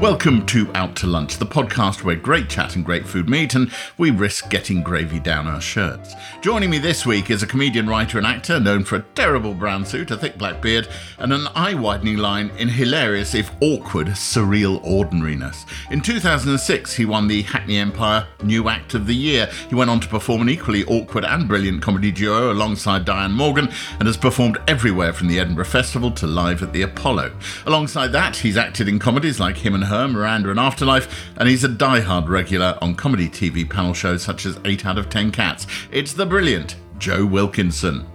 [0.00, 3.68] Welcome to Out to Lunch, the podcast where great chat and great food meet, and
[3.98, 6.14] we risk getting gravy down our shirts.
[6.40, 9.84] Joining me this week is a comedian, writer, and actor known for a terrible brown
[9.84, 10.86] suit, a thick black beard,
[11.18, 15.66] and an eye widening line in hilarious, if awkward, surreal ordinariness.
[15.90, 19.50] In 2006, he won the Hackney Empire New Act of the Year.
[19.68, 23.68] He went on to perform an equally awkward and brilliant comedy duo alongside Diane Morgan
[23.98, 27.32] and has performed everywhere from the Edinburgh Festival to live at the Apollo.
[27.66, 31.64] Alongside that, he's acted in comedies like Him and Her, Miranda, and Afterlife, and he's
[31.64, 35.66] a die-hard regular on comedy TV panel shows such as 8 out of 10 Cats.
[35.90, 38.06] It's the brilliant Joe Wilkinson.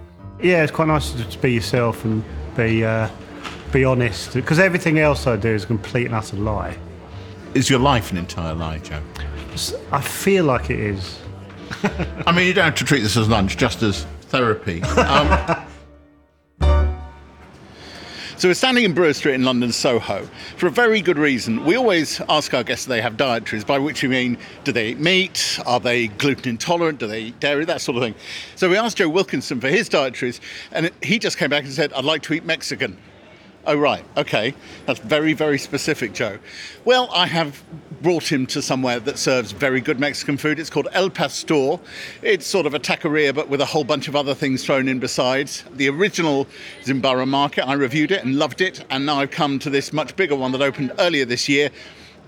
[0.42, 2.24] Yeah, it's quite nice to be yourself and
[2.56, 3.08] be uh,
[3.72, 6.76] be honest because everything else I do is a complete and utter lie.
[7.54, 9.00] Is your life an entire lie, Joe?
[9.92, 11.20] I feel like it is.
[12.26, 14.82] I mean, you don't have to treat this as lunch, just as therapy.
[14.96, 15.66] Um,
[18.44, 20.28] so we're standing in Brewer Street in London, Soho,
[20.58, 21.64] for a very good reason.
[21.64, 24.88] We always ask our guests if they have dietaries, by which we mean, do they
[24.88, 25.58] eat meat?
[25.64, 26.98] Are they gluten intolerant?
[26.98, 27.64] Do they eat dairy?
[27.64, 28.14] That sort of thing.
[28.54, 30.42] So we asked Joe Wilkinson for his dietaries,
[30.72, 32.98] and he just came back and said, I'd like to eat Mexican.
[33.66, 34.04] Oh, right.
[34.16, 34.54] Okay.
[34.84, 36.38] That's very, very specific, Joe.
[36.84, 37.62] Well, I have
[38.02, 40.58] brought him to somewhere that serves very good Mexican food.
[40.58, 41.78] It's called El Pastor.
[42.20, 44.98] It's sort of a taqueria, but with a whole bunch of other things thrown in
[44.98, 45.64] besides.
[45.72, 46.46] The original
[46.82, 47.66] is in Borough Market.
[47.66, 48.84] I reviewed it and loved it.
[48.90, 51.70] And now I've come to this much bigger one that opened earlier this year.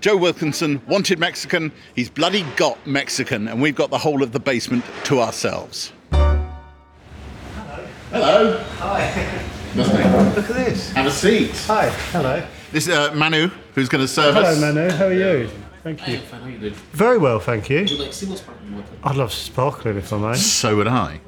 [0.01, 1.71] Joe Wilkinson wanted Mexican.
[1.95, 3.47] He's bloody got Mexican.
[3.47, 5.93] And we've got the whole of the basement to ourselves.
[6.11, 7.87] Hello.
[8.11, 8.63] Hello.
[8.79, 9.43] Hi.
[9.75, 10.35] Nothing.
[10.35, 10.91] Look at this.
[10.93, 11.51] Have a seat.
[11.67, 11.89] Hi.
[12.11, 12.45] Hello.
[12.71, 14.57] This is uh, Manu, who's going to serve us.
[14.57, 14.73] Hello.
[14.73, 14.89] Manu.
[14.91, 15.49] How are you?
[15.83, 16.19] Thank you.
[16.19, 16.73] Fine, how you doing?
[16.91, 17.85] Very well, thank you.
[17.85, 18.87] Do you like single sparkling water?
[19.03, 20.35] I'd love sparkling if I may.
[20.35, 21.19] So would I.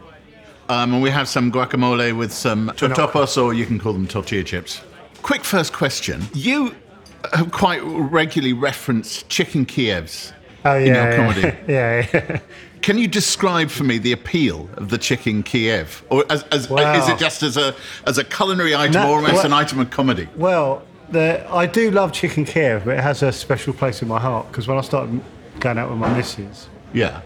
[0.67, 4.43] Um, and we have some guacamole with some totopos, or you can call them tortilla
[4.43, 4.81] chips.
[5.21, 6.23] Quick first question.
[6.33, 6.75] You
[7.33, 10.31] have quite regularly referenced chicken Kievs
[10.65, 11.07] Oh in yeah.
[11.07, 11.57] your comedy.
[11.67, 12.07] yeah.
[12.13, 12.39] yeah.
[12.89, 16.03] Can you describe for me the appeal of the chicken Kiev?
[16.09, 16.99] Or as, as, Wow.
[16.99, 17.75] is it just as a,
[18.07, 20.27] as a culinary item No, or almost well- an item of comedy?
[20.35, 24.19] well, the, I do love chicken Kiev, but it has a special place in my
[24.19, 25.21] heart because when I started
[25.59, 27.21] going out with my missus, Yeah.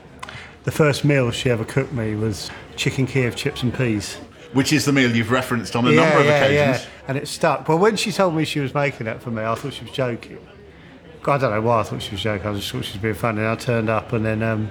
[0.66, 4.16] the first meal she ever cooked me was chicken Kiev chips and peas.
[4.51, 6.85] Which is the meal you've referenced on a number of occasions.
[7.07, 7.69] And it stuck.
[7.69, 9.94] Well, when she told me she was making it for me, I thought she was
[9.94, 10.45] joking.
[11.25, 12.45] I don't know why I thought she was joking.
[12.50, 13.40] I just thought she was being funny.
[13.40, 14.69] And I turned up and then um,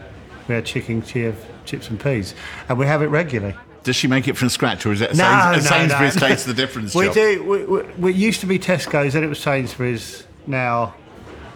[0.48, 2.34] we had chicken chips and peas.
[2.68, 3.54] And we have it regularly.
[3.84, 6.20] Does she make it from scratch, or is it a No, Sains- no, Sainsbury's no.
[6.28, 6.94] taste the difference?
[6.94, 7.14] We job?
[7.14, 7.44] do.
[7.44, 10.24] We, we, we used to be Tesco's, then it was Sainsbury's.
[10.46, 10.94] Now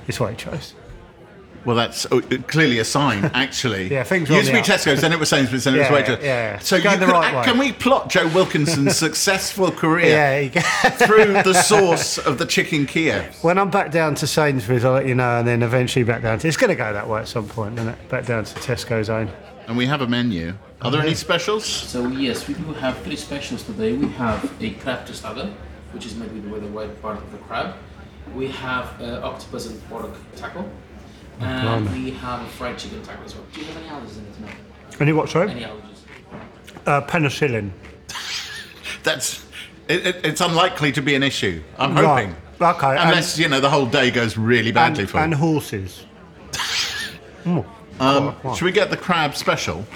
[0.09, 0.73] it's Waitrose.
[1.67, 3.89] Well, that's uh, clearly a sign, actually.
[3.91, 4.65] Yeah, things are Used to be up.
[4.65, 6.23] Tesco's, then it was Sainsbury's, then it was Waitrose.
[6.23, 6.59] yeah, yeah.
[6.61, 7.43] So We're going the right way.
[7.45, 10.61] can we plot Joe Wilkinson's successful career Yeah,
[10.91, 13.37] through the source of the chicken Kiev?
[13.43, 16.39] when I'm back down to Sainsbury's, I'll let you know, and then eventually back down
[16.39, 16.47] to.
[16.49, 18.09] It's going to go that way at some point, isn't it?
[18.09, 19.29] Back down to Tesco's own.
[19.67, 20.55] And we have a menu.
[20.83, 21.65] Are there any specials?
[21.65, 23.95] So yes, we do have three specials today.
[23.95, 25.53] We have a crab tostada,
[25.93, 27.75] which is made with, with the white part of the crab.
[28.35, 30.69] We have uh, octopus and pork taco.
[31.41, 33.45] And we have a fried chicken taco as well.
[33.53, 34.41] Do you have any allergies in it?
[34.41, 34.49] No.
[35.01, 35.51] Any what, sorry?
[35.51, 35.83] Any allergies?
[36.87, 37.71] Uh, penicillin.
[39.03, 39.45] That's.
[39.89, 41.63] It, it, it's unlikely to be an issue.
[41.79, 42.27] I'm hoping, Right.
[42.61, 42.87] hoping.
[42.87, 45.39] Okay, and- Unless you know the whole day goes really badly And, for and you.
[45.39, 46.05] horses.
[47.45, 47.65] Mm.
[48.01, 49.87] Um, Oh, should we get the crab special?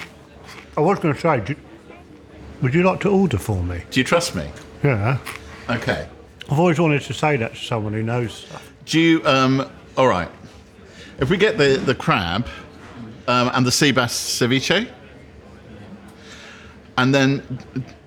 [0.77, 1.57] I was going to say, do,
[2.63, 3.83] would you like to order for me?
[3.91, 4.49] Do you trust me?
[4.85, 5.19] Yeah.
[5.69, 6.07] Okay.
[6.49, 8.47] I've always wanted to say that to someone who knows.
[8.87, 9.27] Do you?
[9.27, 9.69] Um,
[9.99, 10.29] all right.
[11.21, 12.47] If we get the the crab
[13.29, 14.89] um, and the sea bass ceviche,
[16.97, 17.43] and then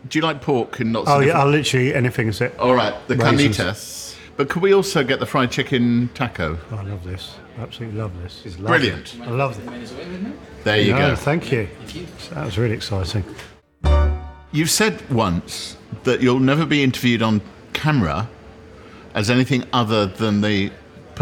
[0.10, 2.58] do you like pork and lots Oh, yeah, I'll literally eat anything that.
[2.60, 3.58] All right, the Raisins.
[3.58, 4.16] carnitas.
[4.36, 6.58] But could we also get the fried chicken taco?
[6.72, 7.36] Oh, I love this.
[7.60, 8.42] Absolutely love this.
[8.46, 8.80] It's lovely.
[8.90, 9.16] Brilliant.
[9.22, 9.66] I love it.
[9.66, 10.34] Mayonnaise away with me?
[10.64, 11.16] There you No, go.
[11.16, 11.68] Thank you.
[12.32, 13.24] That was really exciting.
[14.52, 17.42] You've said once that you'll never be interviewed on
[17.74, 18.28] camera
[19.14, 20.72] as anything other than the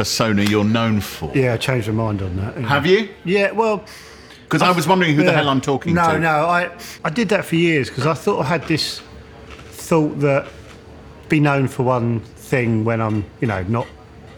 [0.01, 1.31] persona you're known for.
[1.35, 2.55] Yeah, I changed my mind on that.
[2.57, 3.07] Have you?
[3.23, 3.83] Yeah, well,
[4.45, 5.37] Because I was wondering who the Yeah.
[5.37, 6.13] hell I'm talking no, to.
[6.13, 6.71] No, no, I
[7.03, 8.99] I did that for years because I thought I had this
[9.89, 10.47] thought that
[11.29, 12.19] be known for one
[12.49, 13.87] thing when I'm, you know, not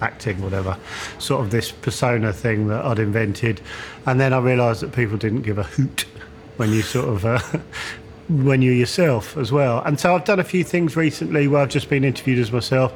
[0.02, 0.76] acting, whatever.
[1.18, 3.62] Sort of this persona thing that I'd invented,
[4.06, 6.06] and then I realised that people didn't give a hoot
[6.58, 7.26] when you sort of.
[7.26, 7.40] Uh,
[8.30, 11.70] when you're yourself as well, and so I've done a few things recently where I've
[11.70, 12.92] just been interviewed as myself.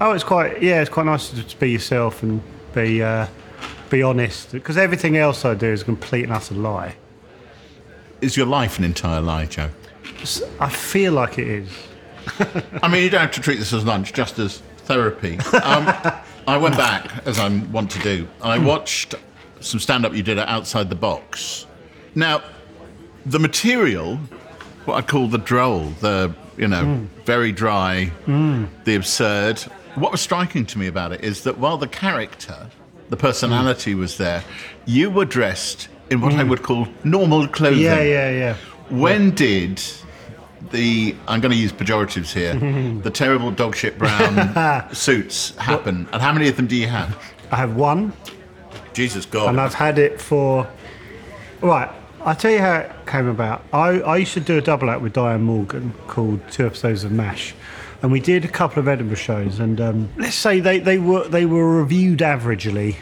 [0.00, 2.40] Oh, it's quite yeah, it's quite nice to just be yourself and
[2.74, 3.26] be uh,
[3.90, 6.94] be honest because everything else I do is a complete and utter lie.
[8.20, 9.70] Is your life an entire lie, Joe?
[10.20, 11.70] S- I feel like it is.
[12.82, 15.38] I mean, you don't have to treat this as lunch, just as therapy.
[15.62, 15.92] Um,
[16.46, 18.26] I went back, as I want to do.
[18.42, 19.14] I watched
[19.60, 21.66] some stand up you did at Outside the Box.
[22.14, 22.42] Now,
[23.26, 24.16] the material,
[24.84, 29.62] what I call the droll, the, you know, very dry, the absurd.
[29.98, 32.68] What was striking to me about it is that while the character,
[33.08, 34.44] the personality was there,
[34.86, 36.50] you were dressed in what I mm.
[36.50, 37.82] would call normal clothing.
[37.82, 38.56] Yeah, yeah, yeah.
[38.90, 39.82] When did
[40.70, 42.54] the I'm going to use pejoratives here
[43.02, 47.16] the terrible dog shit brown suits happen, and how many of them do you have?
[47.50, 48.12] I have one,
[48.92, 49.50] Jesus God!
[49.50, 50.68] and I've had it for.
[51.60, 51.90] Right,
[52.20, 53.64] I'll tell you how it came about.
[53.72, 57.10] I, I used to do a double act with Diane Morgan called Two Episodes of
[57.12, 57.54] MASH.
[58.00, 61.26] And we did a couple of Edinburgh shows, and um, let's say they, they were
[61.26, 62.94] they were reviewed averagely.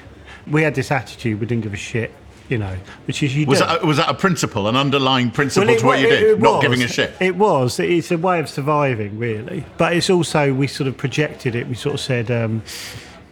[0.47, 2.15] We had this attitude, we didn't give a shit,
[2.49, 2.77] you know,
[3.07, 6.01] which is you was that was that a principle, an underlying principle Well, to what
[6.01, 6.63] you did, it not was.
[6.63, 7.13] giving a shit?
[7.21, 7.79] It was.
[7.79, 9.67] It's a way of surviving, really.
[9.77, 11.67] But it's also we sort of projected it.
[11.69, 12.63] We sort of said, um,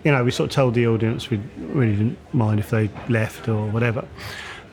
[0.05, 3.49] you know, we sort of told the audience we really didn't mind if they left
[3.49, 4.07] or whatever.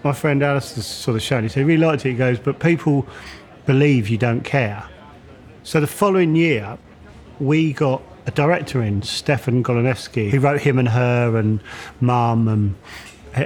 [0.04, 1.44] My friend Alistair sort of showed.
[1.44, 2.10] He said he really liked it.
[2.10, 3.08] He goes, but people
[3.66, 4.84] believe you don't care.
[5.64, 6.78] So the following year,
[7.40, 11.60] we got a director in, Stefan Golaszewski, who wrote Him and Her and
[12.00, 12.76] Mum and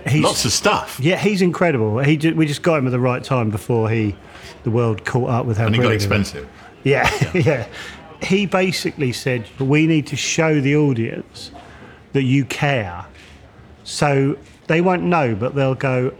[0.07, 0.99] he's Lots of stuff.
[1.01, 1.99] yeah, he's incredible.
[1.99, 4.15] He ju- we just got him at the right time before he,
[4.63, 5.95] the world caught up with how And got he was.
[6.03, 6.47] expensive.
[6.83, 7.67] Yeah, yeah.
[8.23, 11.51] He basically said we need to show the audience
[12.13, 13.05] that you care,
[13.83, 16.13] so they won't know, but they'll go,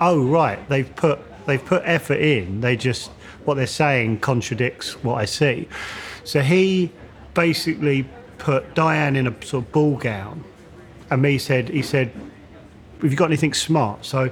[0.00, 2.60] "Oh, right, they've put they've put effort in.
[2.60, 3.10] They just
[3.48, 5.66] what they're saying contradicts what I see."
[6.24, 6.92] So he
[7.34, 8.06] basically
[8.38, 10.44] put Diane in a sort of ball gown,
[11.10, 12.12] and me said he said,
[13.02, 14.30] "Have you got anything smart?" So.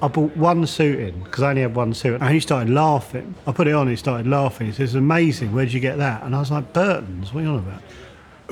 [0.00, 3.34] I bought one suit in because I only had one suit, and he started laughing.
[3.48, 4.68] I put it on, and he started laughing.
[4.68, 5.52] He says, "Amazing!
[5.52, 7.34] Where'd you get that?" And I was like, "Burton's.
[7.34, 7.82] What are you on about?"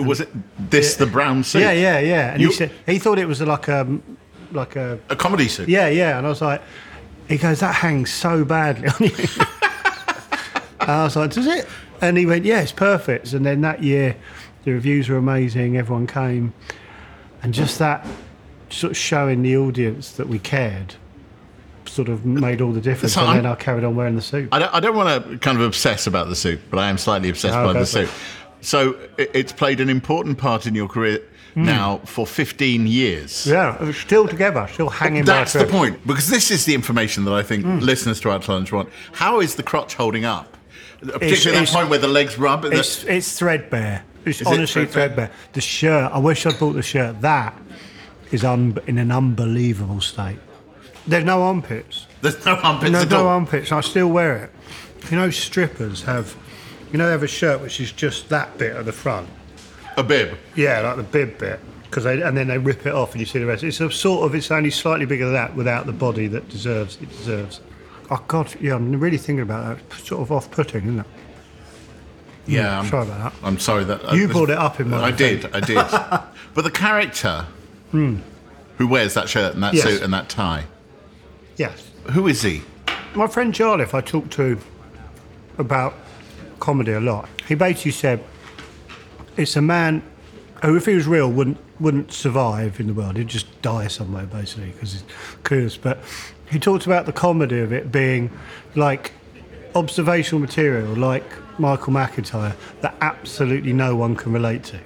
[0.08, 0.28] Was it
[0.58, 1.60] this the brown suit?
[1.60, 2.32] Yeah, yeah, yeah.
[2.32, 3.86] And You- he said he thought it was like a
[4.50, 5.68] like a A comedy suit.
[5.68, 6.18] yeah, yeah.
[6.18, 6.62] And I was like,
[7.28, 9.10] he goes, that hangs so badly on you.
[10.86, 11.66] and I was like, does it?
[12.00, 13.32] And he went, yeah, it's perfect.
[13.32, 14.16] And then that year,
[14.64, 15.76] the reviews were amazing.
[15.76, 16.52] Everyone came,
[17.42, 18.06] and just that
[18.70, 20.94] sort of showing the audience that we cared
[21.86, 23.14] sort of made all the difference.
[23.14, 24.48] So and I'm- then I carried on wearing the suit.
[24.52, 26.98] I don't, I don't want to kind of obsess about the suit, but I am
[26.98, 28.08] slightly obsessed Oh, by the suit.
[28.60, 31.20] So it's played an important part in your career
[31.54, 33.46] now for 15 years.
[33.46, 35.24] yeah, still together, still hanging.
[35.24, 37.78] That's the point, because this is the information that I think Hmm.
[37.78, 38.88] listeners to our challenge want.
[39.12, 40.55] How is the crotch holding up?
[41.12, 42.62] Particularly at that it's- point where the legs rub.
[42.62, 44.02] the- It's it's threadbare.
[44.24, 45.26] It's Is it honestly threadbare?
[45.26, 45.30] threadbare?
[45.52, 46.10] The shirt.
[46.12, 47.20] I wish I'd bought the shirt.
[47.20, 47.54] That
[48.32, 50.38] is un- in an unbelievable state.
[51.06, 52.06] There's no armpits.
[52.22, 53.26] there's no armpits No, at no all.
[53.28, 53.70] armpits.
[53.70, 54.50] I still wear it.
[55.10, 56.34] You know, strippers have.
[56.92, 59.28] You know, they have a shirt which is just that bit at the front.
[59.96, 60.36] A bib.
[60.56, 61.60] Yeah, like the bib bit.
[61.84, 63.62] Because they and then they rip it off and you see the rest.
[63.62, 64.34] It's a sort of.
[64.34, 67.60] It's only slightly bigger than that without the body that deserves it deserves.
[68.10, 69.98] Oh God, yeah, I'm really thinking about that.
[69.98, 71.06] It's sort of off-putting, isn't it?
[72.46, 73.46] Yeah, I'm sorry about that.
[73.46, 75.74] I'm sorry that uh, You brought it up in my I did, I did.
[76.54, 77.46] but the character
[77.90, 79.74] who wears that shirt and that.
[79.74, 79.84] Yes.
[79.84, 80.64] suit and that tie,
[81.56, 81.90] Yes.
[82.12, 82.62] who is he?
[83.14, 84.58] My friend Jarliff, I talk to
[85.58, 85.94] about
[86.60, 87.28] comedy a lot.
[87.48, 88.22] He basically said
[89.36, 90.02] it's a man
[90.62, 93.16] who, if he was real, wouldn't wouldn't survive in the world.
[93.16, 95.04] He'd just die somewhere, basically, because he's
[95.44, 95.76] curious.
[95.76, 95.98] But
[96.50, 98.30] he talked about the comedy of it being
[98.74, 99.12] like
[99.74, 101.24] observational material, like
[101.58, 104.78] Michael McIntyre, that absolutely no one can relate to.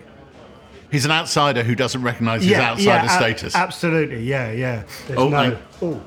[0.90, 3.55] He's an outsider who doesn't recognise his outsider a- status.
[3.55, 4.83] absolutely, yeah, yeah.
[5.07, 5.37] There's Oh, no.
[5.37, 6.02] hang- oh,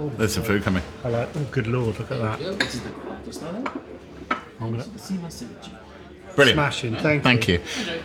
[0.00, 0.82] oh, There's some food coming.
[1.02, 1.28] hello.
[1.34, 2.40] Oh, good lord, look at that.
[6.36, 6.56] Brilliant.
[6.56, 7.22] Smashing, thank you.
[7.22, 7.60] Thank you.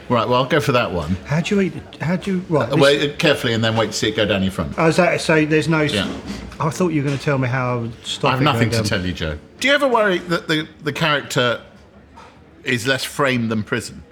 [0.09, 1.15] Right, well, I'll go for that one.
[1.25, 1.75] How do you eat?
[1.75, 2.01] it?
[2.01, 2.69] How do you right?
[2.69, 4.77] Uh, this- Wait carefully and then wait to see it go down your front.
[4.79, 5.81] I was that so there's no.
[5.81, 6.07] Yeah.
[6.59, 8.29] I thought you were going to tell me how I would stop.
[8.29, 9.00] I have it nothing going to down.
[9.00, 9.38] tell you, Joe.
[9.59, 11.61] Do you ever worry that the, the character
[12.63, 14.03] is less framed than prison?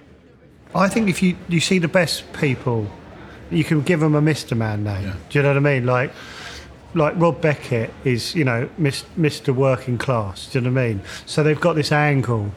[0.74, 2.88] I think if you you see the best people,
[3.50, 5.12] you can give them a Mister Man name.
[5.30, 5.86] Do you know what I mean?
[5.86, 6.12] Like.
[6.92, 9.54] Like Rob Beckett is, you know, Mis- Mr.
[9.54, 10.48] Working Class.
[10.50, 11.02] Do you know what I mean?
[11.24, 12.50] So they've got this angle,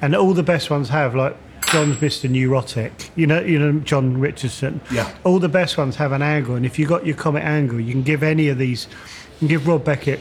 [0.00, 1.14] and all the best ones have.
[1.14, 1.36] Like
[1.70, 2.30] Jon's Mr.
[2.30, 3.10] Neurotic.
[3.16, 4.80] You know, you know Jon Richardson.
[4.90, 5.12] Yeah.
[5.24, 7.92] All the best ones have an angle, and if you got your comic angle, you
[7.92, 8.86] can give any of these.
[9.34, 10.20] You can give Rob Beckett,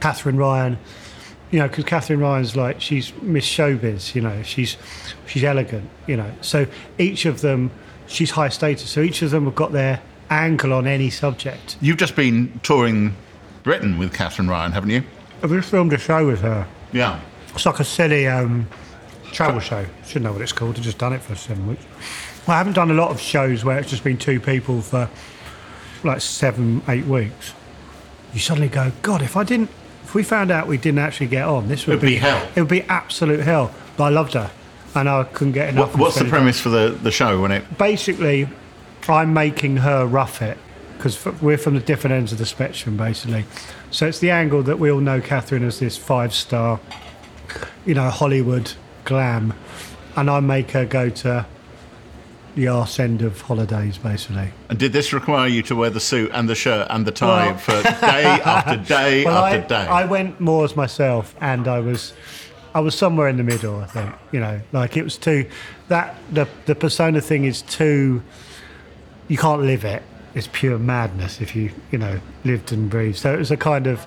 [0.00, 0.78] Katherine Ryan,
[1.50, 4.76] you know, because Katherine Ryan's like she's Miss Showbiz, you know, she's
[5.26, 6.30] she's elegant, you know.
[6.40, 6.66] So
[6.98, 7.70] each of them,
[8.06, 8.90] she's high status.
[8.90, 10.00] So each of them have got their
[10.30, 11.76] angle on any subject.
[11.80, 13.14] You've just been touring
[13.62, 15.02] Britain with Katherine Ryan, haven't you?
[15.42, 16.66] I've just filmed a show with her.
[16.92, 17.20] Yeah.
[17.54, 18.68] It's like a silly um,
[19.32, 19.86] travel show.
[20.06, 20.76] Should know what it's called.
[20.76, 21.84] I've just done it for seven weeks.
[22.46, 25.08] Well, I haven't done a lot of shows where it's just been two people for
[26.04, 27.52] like seven, eight weeks.
[28.32, 29.70] You suddenly go, God, if I didn't,
[30.04, 32.48] if we found out we didn't actually get on, this would It'd be hell.
[32.54, 33.72] It would be absolute hell.
[33.96, 34.50] But I loved her,
[34.94, 35.92] and I couldn't get enough.
[35.92, 37.78] What, what's the premise for the, the show when it?
[37.78, 38.48] Basically,
[39.08, 40.58] I'm making her rough it
[40.96, 43.44] because we're from the different ends of the spectrum, basically.
[43.90, 46.78] So it's the angle that we all know Katherine as this five star,
[47.86, 48.72] you know, Hollywood
[49.04, 49.54] glam,
[50.16, 51.46] and I make her go to
[52.56, 54.50] the arse end of holidays, basically.
[54.68, 57.46] And did this require you to wear the suit and the shirt and the tie
[57.50, 59.86] Well- for day after day Well, I, after day?
[59.86, 62.12] I went more as myself, and I was,
[62.74, 63.80] I was somewhere in the middle.
[63.80, 65.46] I think you know, like it was too
[65.88, 68.22] that the the persona thing is too.
[69.28, 70.02] You can't live it.
[70.34, 73.18] It's pure madness if you you know lived and breathed.
[73.18, 74.06] So it was a kind of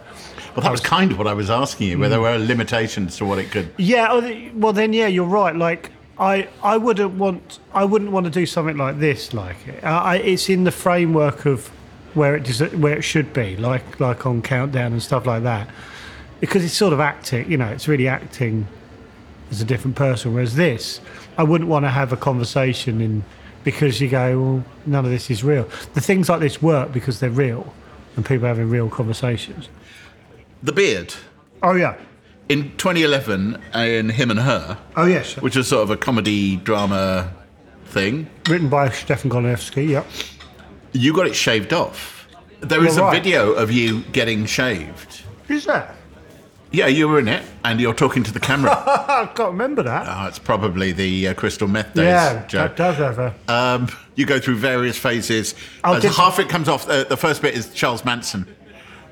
[0.56, 2.26] well, that was kind of what I was asking you, where there hmm.
[2.26, 3.74] were limitations to what it could.
[3.78, 4.08] yeah.
[4.12, 5.56] oh, Well, then yeah, you're right.
[5.56, 5.92] Like.
[6.16, 9.84] I, I wouldn't want I wouldn't want to do something like this like.
[9.84, 11.72] I, it's in the framework of
[12.14, 15.68] where it des- where it should be like like on countdown and stuff like that
[16.40, 18.68] because it's sort of acting you know it's really acting
[19.50, 21.02] as a different person whereas this
[21.38, 23.24] I wouldn't want to have a conversation in
[23.64, 27.20] because you go well none of this is real the things like this work because
[27.20, 27.74] they're real
[28.16, 29.70] and people are having real conversations
[30.64, 31.14] The beard
[31.62, 31.96] oh yeah
[32.50, 37.32] in 2011 in Him and Her, oh yes which was sort of a comedy drama
[37.86, 38.30] thing.
[38.50, 40.04] written by Stefan Golaszewski yeah
[40.94, 42.28] You got it shaved off.
[42.62, 43.24] There is You're a right.
[43.24, 45.22] video of you getting shaved.
[45.48, 45.96] who's that
[46.72, 48.72] Yeah, you were in it, and you're talking to the camera.
[48.88, 52.76] I can't remember that oh, it's probably the uh, crystal meth days yeah joke.
[52.76, 55.56] that does have a Um, you go through various phases.
[55.84, 56.88] Oh, As did- half it comes off.
[56.90, 58.48] Uh, the first bit is Charles Manson.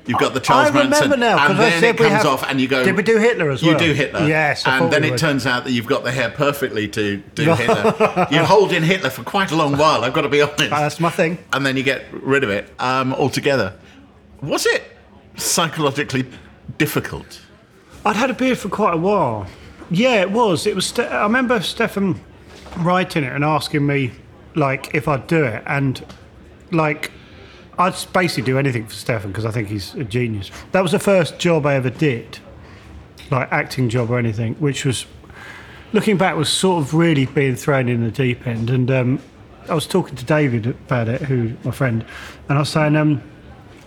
[0.06, 2.06] You've got the Charles I remember Manson, now, 'cause and I then said it we
[2.08, 2.84] comes have- off, and you go.
[2.84, 3.70] Did we do Hitler as well.
[3.72, 3.86] You well?
[3.86, 4.26] do Hitler.
[4.26, 5.18] Yes, I thought and then we it would.
[5.20, 8.26] turns out that you've got the hair perfectly to do Hitler.
[8.30, 10.02] You hold in Hitler for quite a long while.
[10.04, 10.70] I've got to be honest.
[10.70, 13.74] that's my thing and then you get rid of it um, altogether.
[14.40, 14.82] Was it
[15.36, 16.26] psychologically
[16.78, 17.40] difficult?
[18.04, 19.46] I'd had a beard for quite a while.
[19.90, 20.66] Yeah, it was.
[20.66, 20.86] It was.
[20.86, 22.20] Ste- I remember Stefan
[22.78, 24.10] writing it and asking me,
[24.56, 26.04] like, if I'd do it, and
[26.72, 27.12] like,
[27.78, 30.50] I'd basically do anything for Stefan because I think he's a genius.
[30.72, 32.38] That was the first job I ever did,
[33.30, 35.06] like acting job or anything, which was,
[35.92, 38.70] looking back, was sort of really being thrown in the deep end.
[38.70, 39.20] And um,
[39.68, 42.04] I was talking to David about it, who my friend,
[42.48, 43.22] and I was saying, um,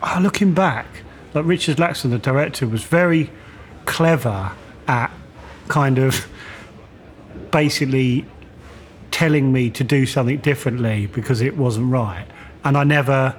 [0.02, 0.88] oh, looking back,
[1.34, 3.30] like Richard Laxton, the director, was very
[3.86, 4.52] clever
[4.88, 5.12] at
[5.68, 6.28] kind of
[7.52, 8.26] basically
[9.12, 12.26] telling me to do something differently because it wasn't right,
[12.64, 13.36] and I never,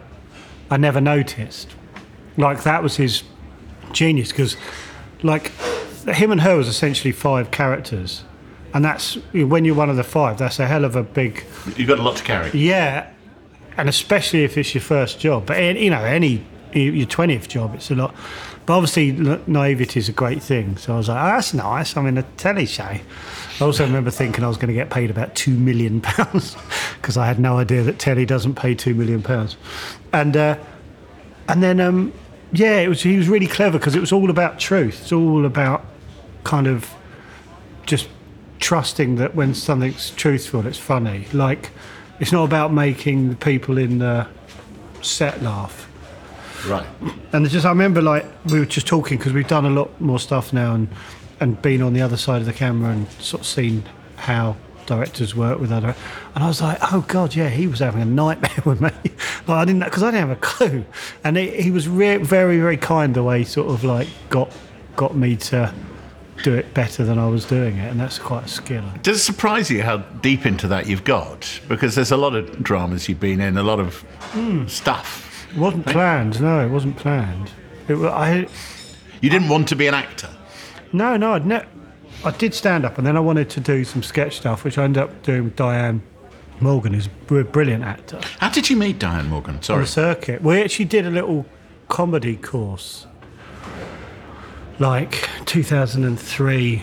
[0.71, 1.69] I never noticed.
[2.37, 3.23] Like that was his
[3.93, 4.57] genius because,
[5.23, 5.51] like,
[6.07, 8.25] him and her was essentially five characters,
[8.75, 10.39] and that's when you're one of the five.
[10.39, 11.45] That's a hell of a big
[11.77, 12.51] You've got a lot to carry.
[12.53, 13.11] yeah,
[13.77, 15.47] and especially if it's your first job.
[15.47, 18.15] But you know, any your twentieth job, it's a lot.
[18.67, 19.13] But obviously,
[19.47, 20.77] naivety is a great thing.
[20.77, 21.97] So I was like, oh, that's nice.
[21.97, 22.83] I'm in a telly show.
[22.85, 23.01] I
[23.61, 26.57] also remember thinking I was going to get paid about two million pounds
[27.01, 29.57] because I had no idea that telly doesn't pay two million pounds.
[30.13, 30.59] And uh,
[31.49, 32.13] and then um,
[32.53, 35.03] yeah, it was he was really clever because it was all about truth.
[35.03, 35.85] It's all about
[36.45, 36.93] kind of
[37.87, 38.09] just
[38.59, 41.27] trusting that when something's truthful, it's funny.
[41.33, 41.71] Like,
[42.21, 44.27] it's not about making the people in the
[45.03, 45.86] set laugh.
[46.67, 46.87] Right.
[47.33, 50.01] And it's just, I remember, like, we were just talking because we've done a lot
[50.01, 50.89] more stuff now and,
[51.41, 53.85] and been on the other side of the camera and sort of seen
[54.17, 55.95] how directors work with other.
[56.35, 58.91] And I was like, oh, God, yeah, he was having a nightmare with me.
[59.47, 60.85] like, I didn't because I didn't have a clue.
[61.25, 64.51] And he, he was re- very, very kind the way he sort of like got
[64.97, 65.73] got me to
[66.43, 67.91] do it better than I was doing it.
[67.91, 68.85] And that's quite a skill.
[69.03, 71.61] Does it surprise you how deep into that you've got?
[71.69, 74.01] Because there's a lot of dramas you've been in, a lot of
[74.33, 74.67] hmm.
[74.67, 75.26] stuff.
[75.51, 76.41] It wasn't planned.
[76.41, 77.51] No, it wasn't planned.
[77.89, 78.47] It, I
[79.21, 80.29] You didn't want to be an actor.
[80.93, 81.35] no, no.
[81.35, 81.65] I'd ne-
[82.25, 84.85] I did stand up, and then I wanted to do some sketch stuff, which I
[84.85, 86.03] ended up doing with Diane
[86.61, 89.61] Morgan, who's a brilliant actor How did you meet Diane Morgan?
[89.63, 89.77] Sorry.
[89.79, 90.43] on the circuit.
[90.43, 91.45] We actually did a little
[91.89, 93.07] comedy course,
[94.79, 96.83] like 2003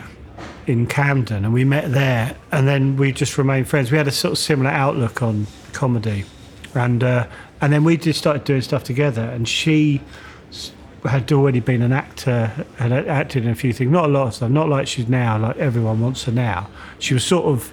[0.68, 3.92] in Camden, and we met there, and then we just remained friends.
[3.92, 6.24] We had a sort of similar outlook on comedy,
[6.74, 7.28] and uh,
[7.64, 9.22] and then we just started doing stuff together.
[9.22, 10.02] And she
[11.06, 14.34] had already been an actor, had acted in a few things, not a lot of
[14.34, 16.70] stuff, not like she's now, like everyone wants her now.
[17.00, 17.72] She was sort of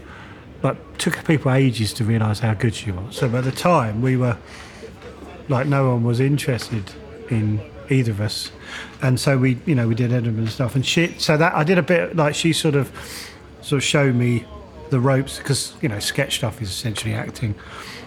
[0.63, 3.17] like took people ages to realise how good she was.
[3.17, 4.39] So by the time we were
[5.49, 6.93] like no one was interested
[7.29, 8.53] in either of us
[9.03, 11.65] and so we you know we did Edinburgh and stuff and shit so that I
[11.65, 12.93] did a bit like she sort of
[13.61, 14.45] sort of showed me
[14.91, 17.57] the ropes because you know sketch stuff is essentially acting.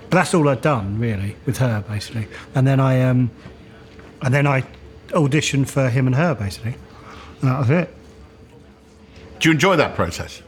[0.10, 3.32] But that's all I'd done really with her basically, and then I um,
[4.22, 4.64] and then I
[5.10, 6.76] auditioned for him and her basically,
[7.42, 7.94] and that was it.
[9.40, 10.42] Do you enjoy that process?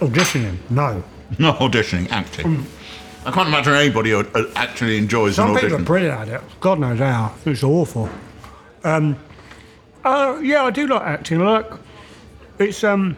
[0.00, 0.56] Auditioning?
[0.68, 1.02] No.
[1.38, 2.66] Not auditioning, acting.
[3.24, 5.84] I can't imagine anybody uh, actually enjoys Some an people are audition.
[5.84, 6.40] brilliant at it.
[6.60, 7.34] God knows how.
[7.44, 8.08] It's awful.
[8.84, 9.16] Um,
[10.04, 11.44] uh, yeah, I do like acting.
[11.44, 11.80] Look,
[12.58, 13.16] it's um,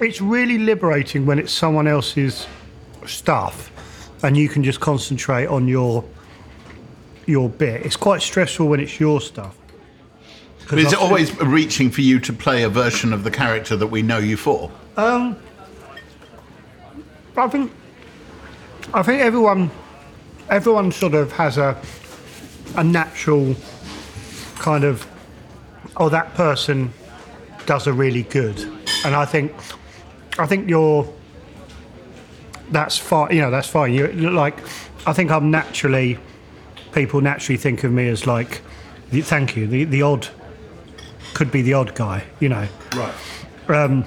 [0.00, 2.46] it's really liberating when it's someone else's
[3.06, 3.70] stuff,
[4.22, 6.04] and you can just concentrate on your
[7.26, 7.84] your bit.
[7.86, 9.56] It's quite stressful when it's your stuff.
[10.68, 13.86] But is it always reaching for you to play a version of the character that
[13.86, 14.70] we know you for?
[14.96, 15.36] Um,
[17.36, 17.72] I think
[18.94, 19.70] I think everyone
[20.50, 21.80] everyone sort of has a
[22.76, 23.54] a natural
[24.56, 25.06] kind of
[25.96, 26.92] oh that person
[27.66, 28.58] does a really good
[29.04, 29.52] and I think
[30.38, 31.10] I think you're
[32.72, 34.58] that's fine you know that's fine you like
[35.06, 36.18] I think I'm naturally
[36.92, 38.60] people naturally think of me as like
[39.10, 40.28] the, thank you the the odd
[41.34, 43.14] could be the odd guy you know Right.
[43.68, 44.04] Um,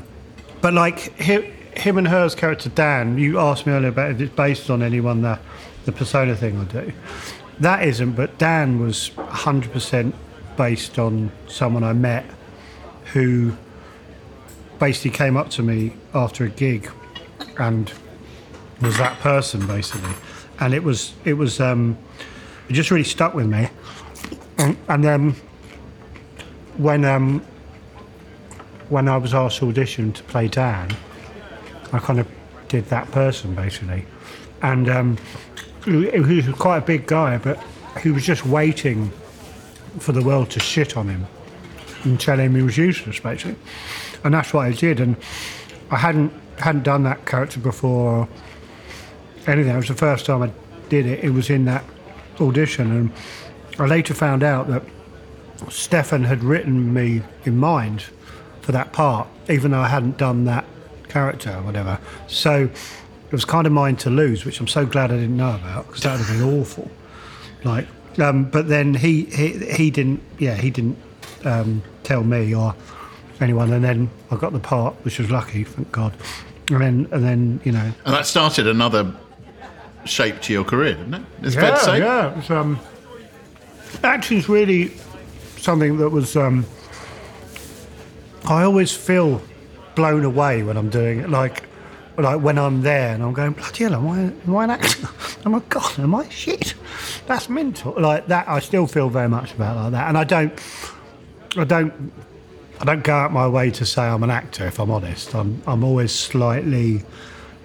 [0.62, 1.44] but like him,
[1.76, 5.22] him and her's character Dan, you asked me earlier about if it's based on anyone
[5.22, 5.40] the
[5.86, 6.94] the persona thing I do.
[7.60, 10.14] That isn't, but Dan was 100%
[10.58, 12.26] based on someone I met
[13.14, 13.56] who
[14.80, 16.92] basically came up to me after a gig
[17.58, 17.94] and
[18.82, 20.14] was that person basically,
[20.60, 21.98] and it was it was um,
[22.70, 23.70] it just really stuck with me,
[24.58, 25.36] and, and then
[26.78, 27.42] when um,
[28.90, 30.96] when I was asked to audition to play Dan,
[31.92, 32.28] I kind of
[32.68, 34.06] did that person basically,
[34.62, 35.18] and um,
[35.86, 37.62] he was quite a big guy, but
[38.02, 39.12] he was just waiting
[40.00, 41.26] for the world to shit on him
[42.04, 43.56] and tell him he was useless basically,
[44.24, 45.16] and that's what I did, and
[45.92, 48.28] I hadn't hadn't done that character before.
[49.48, 49.74] Anything.
[49.74, 50.52] It was the first time I
[50.90, 51.24] did it.
[51.24, 51.84] It was in that
[52.40, 53.12] audition, and
[53.80, 54.84] I later found out that
[55.70, 58.04] Stefan had written me in mind
[58.62, 60.66] for that part, even though I hadn't done that
[61.08, 62.00] character or whatever.
[62.28, 65.56] So it was kind of mine to lose, which I'm so glad I didn't know
[65.56, 66.90] about because that would have been awful.
[67.64, 67.88] Like,
[68.20, 70.98] um, but then he, he he didn't, yeah, he didn't
[71.44, 72.76] um, tell me or
[73.42, 76.14] anyone, and then I got the part, which was lucky, thank God.
[76.70, 79.14] And then, and then you know, And that started another
[80.06, 81.24] shape to your career, didn't it?
[81.42, 82.00] It's fair to say.
[82.00, 82.42] yeah.
[82.50, 82.80] Um,
[84.04, 84.92] acting's really
[85.58, 86.36] something that was.
[86.36, 86.66] Um,
[88.46, 89.42] I always feel
[89.96, 91.30] blown away when I'm doing it.
[91.30, 91.64] Like,
[92.18, 95.08] like when I'm there and I'm going, bloody hell, am I, am I an actor?
[95.48, 96.74] Oh my god, am I shit?
[97.28, 97.94] That's mental.
[98.00, 100.60] Like that, I still feel very much about like that, and I don't,
[101.56, 102.12] I don't,
[102.80, 104.66] I don't go out my way to say I'm an actor.
[104.66, 107.04] If I'm honest, I'm, I'm always slightly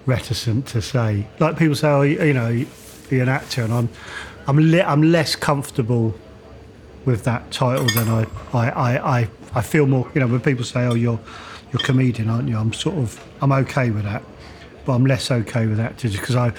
[0.07, 1.27] reticent to say.
[1.39, 2.49] Like people say, oh, you know,
[3.11, 3.89] you're an actor, and I'm,
[4.47, 6.15] I'm, li- I'm less comfortable
[7.05, 10.11] with that title than I, I, I, I, I feel more.
[10.15, 11.19] You know, when people say, oh, you're,
[11.73, 12.57] you're a comedian, aren't you?
[12.57, 14.23] I'm sort of, I'm okay with that,
[14.85, 16.53] but I'm less okay with just because I,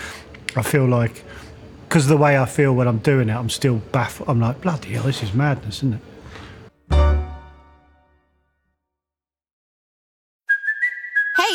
[0.55, 1.23] I feel like,
[1.87, 4.29] because the way I feel when I'm doing it, I'm still baffled.
[4.29, 6.01] I'm like, bloody hell, this is madness, isn't it?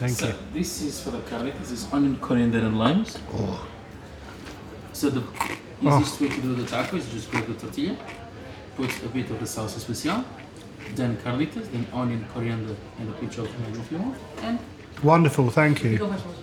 [0.00, 0.34] Thank So you.
[0.54, 1.58] this is for the garlic.
[1.60, 3.18] This is onion, coriander, and limes.
[3.34, 3.66] Oh.
[4.94, 5.22] So the
[5.82, 7.96] easiest way to do the taco is just grab the tortilla,
[8.76, 10.24] put a bit of the salsa especial,
[10.94, 14.58] then carnitas, then onion, coriander, and a pinch of tomato if you want, and
[15.02, 15.98] Wonderful, thank you.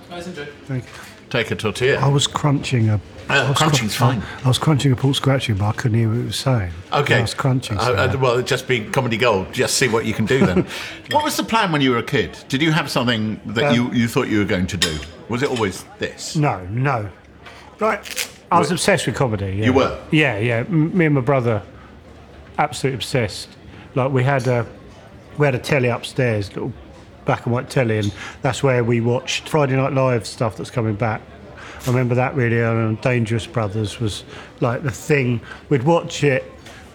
[0.10, 0.46] guys enjoy.
[0.66, 1.17] Thank you.
[1.30, 2.00] Take a tortilla.
[2.00, 3.00] I was crunching a.
[3.30, 4.46] I was crunching's crun- fine.
[4.46, 6.72] I was crunching a pork scratching, but I couldn't hear what it was saying.
[6.94, 7.18] Okay.
[7.18, 7.78] I was crunching.
[7.78, 9.52] Uh, so uh, well, it'd just be comedy gold.
[9.52, 10.66] Just see what you can do then.
[11.12, 12.38] what was the plan when you were a kid?
[12.48, 14.98] Did you have something that Um, you, you thought you were going to do?
[15.28, 16.38] Was it always this?
[16.38, 17.10] No, no.
[17.80, 18.30] Right.
[18.50, 19.48] I was obsessed with comedy.
[19.58, 19.66] Yeah.
[19.66, 20.00] You were?
[20.12, 20.56] Yeah, yeah.
[20.60, 21.62] M- me and my brother,
[22.58, 23.50] absolutely obsessed.
[23.94, 24.66] Like we had a,
[25.38, 26.72] we had a telly upstairs, little
[27.28, 28.12] black and white telly, and
[28.42, 31.22] that's where we watched Friday Night Live stuff that's coming back.
[31.86, 32.60] I remember that really.
[32.60, 34.24] And Dangerous Brothers was
[34.62, 35.40] like the thing.
[35.70, 36.44] We'd watch it.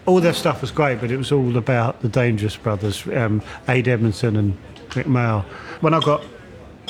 [0.07, 3.87] All their stuff was great, but it was all about the Dangerous Brothers, um, Ade
[3.87, 4.59] Edmondson and
[4.90, 5.45] Mayall.
[5.81, 6.25] When I got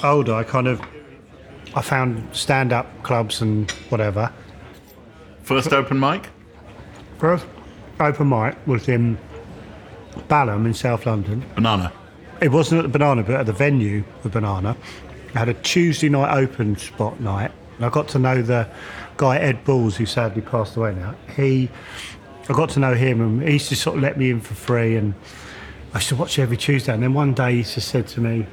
[0.02, 0.80] older, I kind of
[1.74, 4.32] I found stand-up clubs and whatever.
[5.42, 6.28] First open mic?
[7.18, 7.44] First
[8.00, 9.18] open mic was in
[10.28, 11.44] Balham in South London.
[11.54, 11.92] Banana.
[12.42, 14.76] It wasn't at the Banana, but at the venue, the Banana.
[15.32, 17.52] I had a Tuesday night open spot night.
[17.76, 18.68] And I got to know the
[19.16, 21.14] guy Ed Balls, who sadly passed away now.
[21.36, 21.70] He,
[22.48, 24.54] I got to know him, and he used to sort of let me in for
[24.54, 25.14] free, and
[25.94, 26.92] I used to watch every Tuesday.
[26.92, 28.46] And then one day he just said to me,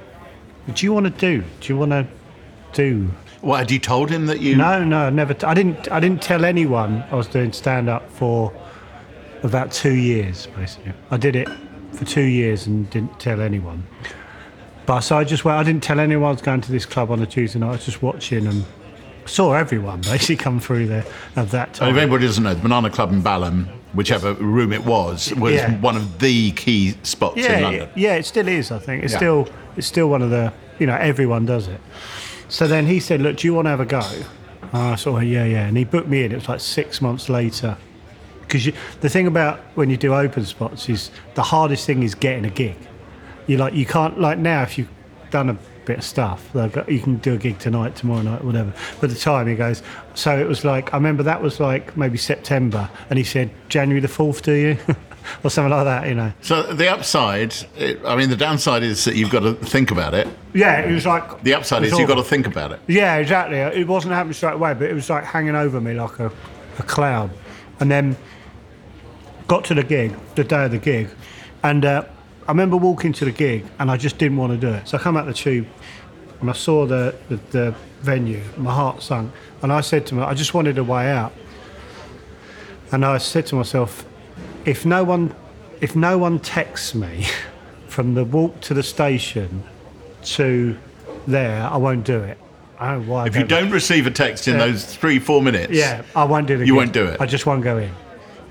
[0.72, 1.44] "Do you want to do?
[1.60, 2.08] Do you want to
[2.74, 3.10] do
[3.42, 4.56] What had you told him that you?
[4.56, 5.34] No, no, I never.
[5.34, 5.92] T- I didn't.
[5.92, 8.54] I didn't tell anyone I was doing stand up for
[9.42, 10.48] about two years.
[10.56, 11.50] Basically, I did it
[11.94, 13.86] for two years and didn't tell anyone.
[14.86, 15.58] But so I just went.
[15.58, 17.68] I didn't tell anyone I was going to this club on a Tuesday night.
[17.70, 18.66] I was just watching and
[19.26, 21.90] saw everyone basically come through there at that time.
[21.96, 25.76] if anybody doesn't know, the Banana Club in Balham, whichever room it was, was Yeah.
[25.80, 27.90] one of the key spots in London.
[27.96, 28.72] yeah, it still is.
[28.72, 29.20] I think it's Yeah.
[29.20, 31.80] still it's still one of the you know everyone does it.
[32.48, 34.02] So then he said, "Look, do you want to have a go?"
[34.72, 36.32] And I sort of yeah, yeah, and he booked me in.
[36.32, 37.78] It was like six months later.
[38.50, 42.46] Because the thing about when you do open spots is the hardest thing is getting
[42.46, 42.76] a gig.
[43.46, 44.90] You like you can't like now if you've
[45.30, 48.44] done a bit of stuff like uh, you can do a gig tonight, tomorrow night,
[48.44, 48.74] whatever.
[49.00, 49.84] But the time he goes,
[50.16, 54.02] so it was like I remember that was like maybe September, and he said January
[54.02, 54.78] the fourth, do you,
[55.44, 56.34] or something like that, you know.
[56.42, 60.16] So the upside, it, I mean, the downside is that you've got to think about
[60.16, 60.28] it.
[60.54, 62.80] Yeah, it was like The upside is you've got to think about it.
[62.88, 63.58] Yeah, exactly.
[63.58, 66.32] It wasn't happening straight away, but it was like hanging over me like a,
[66.80, 67.30] a cloud.
[67.80, 68.18] And then
[69.50, 71.10] got to the gig, the day of the gig,
[71.64, 72.06] and uh,
[72.48, 74.88] I remember walking to the gig and I just didn't want to do it.
[74.88, 75.68] So I come out the tube
[76.40, 79.32] and I saw the, the, the venue, my heart sunk,
[79.62, 81.34] and I said to me, I just wanted a way out.
[82.92, 84.06] And I said to myself,
[84.66, 85.36] if no one,
[85.82, 87.28] if no one texts me
[87.88, 89.64] from the walk to the station
[90.24, 90.78] to
[91.28, 92.38] there, I won't do it.
[92.80, 93.24] I don't know why.
[93.24, 94.66] I If you don't receive a text in Yeah.
[94.68, 97.20] those three, four minutes, yeah, I won't do the You won't do it?
[97.20, 97.92] I just won't go in.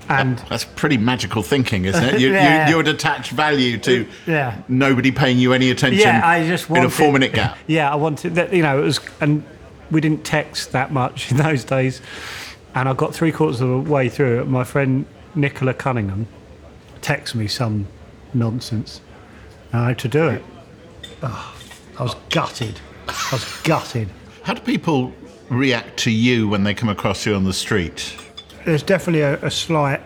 [0.09, 2.19] And that's pretty magical thinking, isn't it?
[2.19, 2.67] You, Yeah.
[2.69, 4.57] you, would attach value to Yeah.
[4.67, 7.57] nobody paying you any attention yeah, I just in wanted, a four minute gap.
[7.67, 8.51] Yeah, I wanted that.
[8.51, 9.43] You know, it was, and
[9.91, 12.01] we didn't text that much in those days.
[12.75, 14.47] And I got three quarters of the way through it.
[14.47, 16.27] My friend Nicola Cunningham
[17.01, 17.87] texted me some
[18.33, 19.01] nonsense,
[19.71, 20.43] and I had to do it.
[21.23, 21.55] Oh,
[21.99, 22.79] I was gutted.
[23.07, 24.09] I was gutted.
[24.43, 25.13] How do people
[25.49, 28.15] react to you when they come across you on the street?
[28.65, 30.01] There's definitely a, a slight,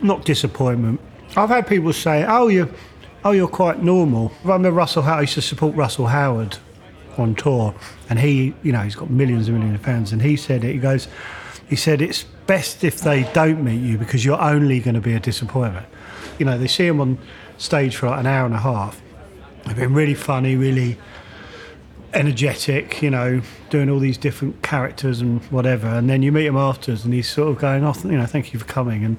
[0.00, 1.00] not disappointment.
[1.36, 2.72] I've had people say, "Oh, you,
[3.24, 6.58] oh, you're quite normal." I remember Russell Howard I used to support Russell Howard
[7.18, 7.74] on tour,
[8.08, 10.72] and he, you know, he's got millions and millions of fans, and he said it.
[10.72, 11.08] He goes,
[11.72, 15.14] he said it's best if they don't meet you because you're only going to be
[15.14, 15.86] a disappointment.
[16.38, 17.18] You know, they see him on
[17.56, 19.00] stage for like an hour and a half.
[19.64, 20.98] They've been really funny, really
[22.14, 26.56] energetic, you know, doing all these different characters and whatever, and then you meet him
[26.56, 29.16] afterwards, and he's sort of going off, you know, thank you for coming, and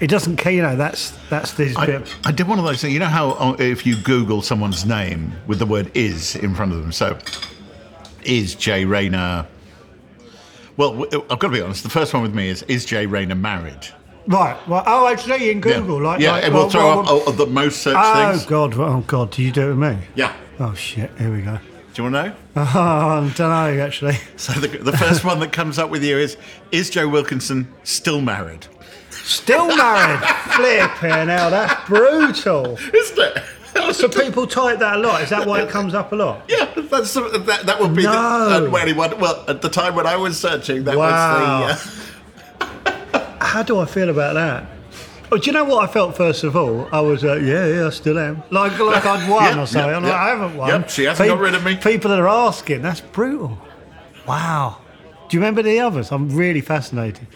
[0.00, 2.16] it doesn't care, you know, that's that's this I, bit.
[2.24, 2.94] I did one of those things.
[2.94, 6.72] You know how uh, if you Google someone's name with the word "is" in front
[6.72, 7.18] of them, so
[8.24, 9.46] is Jay Rayner.
[10.76, 11.82] Well, I've got to be honest.
[11.82, 13.86] The first one with me is is Jay Rayner married?
[14.26, 14.56] Right.
[14.68, 16.98] Well, oh, actually, you in Google, yeah, like, yeah, like, it will well, throw well,
[17.00, 18.46] up well- oh, the most searched Oh things.
[18.46, 18.74] Oh God!
[18.78, 19.30] Oh God!
[19.30, 19.98] Do you do it with me?
[20.14, 20.34] Yeah.
[20.58, 21.10] Oh shit!
[21.18, 21.58] Here we go.
[22.00, 22.36] Do you want to know?
[22.56, 24.16] Oh, I don't know actually.
[24.36, 26.38] So the, the first one that comes up with you is
[26.72, 28.66] is Joe Wilkinson still married?
[29.10, 30.20] Still married?
[30.56, 32.78] Flipping hell, that's brutal.
[32.94, 33.94] Isn't it?
[33.94, 35.20] So people type that a lot.
[35.20, 36.42] Is that why it comes up a lot?
[36.48, 37.62] Yeah, that's that.
[37.66, 38.60] That would be No.
[38.60, 39.18] the uh, anyone.
[39.20, 41.66] Well, at the time when I was searching, that Wow.
[41.66, 41.84] was
[42.58, 42.64] the.
[42.64, 44.64] Uh, How do I feel about that?
[45.32, 46.88] Oh, do you know what I felt first of all?
[46.92, 48.42] I was, uh, yeah, yeah, I still am.
[48.50, 49.90] Like, like I'd won Yeah, or something.
[49.90, 50.22] yeah, like, yeah.
[50.24, 50.68] I haven't won.
[50.68, 51.76] Yep, she hasn't got rid of me.
[51.76, 52.82] People are asking.
[52.82, 53.56] That's brutal.
[54.26, 54.78] Wow.
[55.28, 56.10] Do you remember the others?
[56.10, 57.28] I'm really fascinated.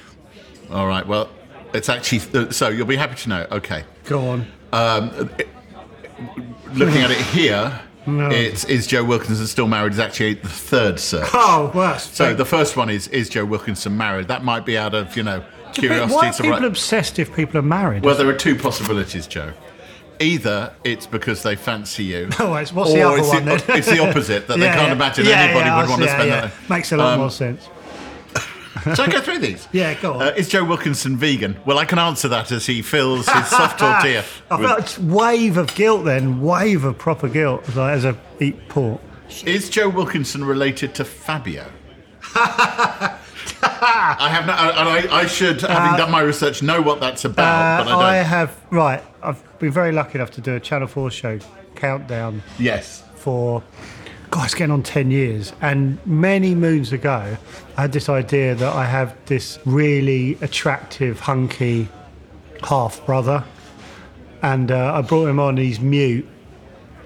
[0.73, 1.07] All right.
[1.07, 1.29] Well,
[1.73, 3.47] it's actually uh, so you'll be happy to know.
[3.53, 3.85] Okay.
[4.07, 4.47] Go on.
[4.73, 5.31] Um,
[6.73, 8.29] looking at it here, No.
[8.31, 9.93] It's is Joe Wilkinson still married?
[9.93, 11.29] Is actually the third search.
[11.33, 12.11] Oh, worse.
[12.11, 14.29] So the first one is is Joe Wilkinson married?
[14.29, 16.15] That might be out of you know curiosity.
[16.15, 18.05] Why are people write- obsessed if people are married?
[18.05, 19.53] Well, there are two possibilities, Joe.
[20.21, 23.79] Either it's because they fancy you, Oh, it's- what's the other it's one the, then?
[23.79, 24.93] it's the opposite that they can't yeah.
[24.93, 26.53] imagine Yeah, anybody yeah, would want to spend yeah, that.
[26.71, 27.69] Makes a lot Um, more sense.
[28.85, 29.67] Shall I go through these?
[29.73, 30.23] Yeah, go on.
[30.23, 31.57] Uh, is Joe Wilkinson vegan?
[31.65, 34.25] Well, I can answer that as he fills his soft tortilla.
[34.51, 38.15] I with- felt wave of guilt then, wave of proper guilt as I, as I
[38.41, 39.01] eat pork.
[39.47, 41.67] Is Joe Wilkinson related to Fabio?
[42.37, 47.81] I have not, and I, I should, having done my research, know what that's about,
[47.81, 48.05] Uh, but I I don't.
[48.05, 49.03] I have right.
[49.23, 51.39] I've been very lucky enough to do a Channel Four show
[51.75, 53.03] countdown yes.
[53.17, 53.63] for.
[54.35, 55.53] God, it's getting on 10 years.
[55.61, 57.37] And many moons ago,
[57.77, 61.87] I had this idea that I have this really attractive, hunky
[62.65, 63.45] half brother.
[64.43, 66.27] And uh, I brought him on, he's mute.